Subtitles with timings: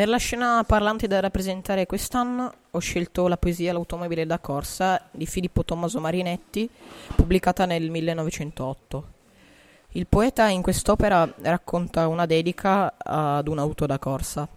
[0.00, 5.26] Per la scena parlante da rappresentare quest'anno ho scelto la poesia L'automobile da corsa di
[5.26, 6.66] Filippo Tommaso Marinetti,
[7.14, 9.04] pubblicata nel 1908.
[9.88, 14.48] Il poeta in quest'opera racconta una dedica ad un'auto da corsa.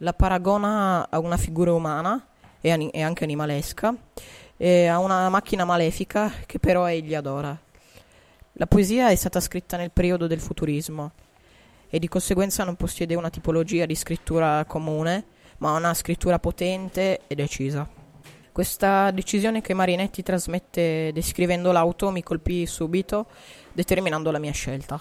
[0.00, 2.26] La paragona a una figura umana
[2.60, 3.96] e, ani- e anche animalesca
[4.54, 7.58] e a una macchina malefica che però egli adora.
[8.52, 11.12] La poesia è stata scritta nel periodo del futurismo
[11.90, 15.24] e di conseguenza non possiede una tipologia di scrittura comune,
[15.58, 17.88] ma una scrittura potente e decisa.
[18.52, 23.26] Questa decisione che Marinetti trasmette descrivendo l'auto mi colpì subito,
[23.72, 25.00] determinando la mia scelta.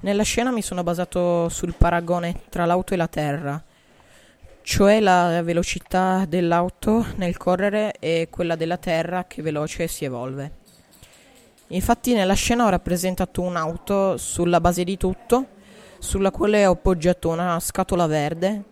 [0.00, 3.62] Nella scena mi sono basato sul paragone tra l'auto e la terra,
[4.62, 10.58] cioè la velocità dell'auto nel correre e quella della terra che veloce si evolve.
[11.68, 15.58] Infatti nella scena ho rappresentato un'auto sulla base di tutto,
[16.00, 18.64] sulla quale ho appoggiato una scatola verde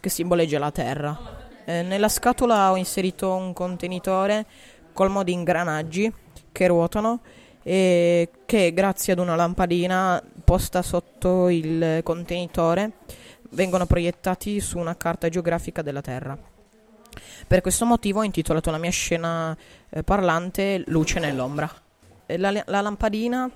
[0.00, 1.18] che simboleggia la terra.
[1.64, 4.46] Eh, nella scatola ho inserito un contenitore
[4.92, 6.10] colmo di ingranaggi
[6.52, 7.20] che ruotano
[7.62, 12.92] e che grazie ad una lampadina posta sotto il contenitore
[13.50, 16.38] vengono proiettati su una carta geografica della Terra.
[17.48, 19.56] Per questo motivo ho intitolato la mia scena
[19.88, 21.68] eh, parlante Luce nell'ombra.
[22.26, 23.50] La, la lampadina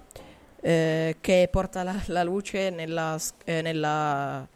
[0.61, 4.47] eh, che porta la, la luce nella, eh, nella,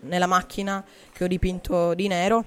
[0.00, 2.44] nella, macchina che ho dipinto di nero.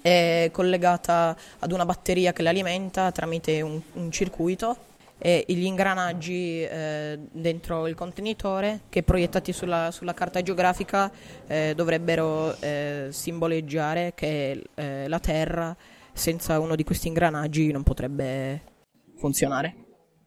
[0.00, 4.76] È collegata ad una batteria che l'alimenta tramite un, un circuito
[5.24, 11.12] e gli ingranaggi eh, dentro il contenitore che proiettati sulla, sulla carta geografica
[11.46, 15.76] eh, dovrebbero eh, simboleggiare che eh, la Terra
[16.12, 18.62] senza uno di questi ingranaggi non potrebbe
[19.16, 19.81] funzionare.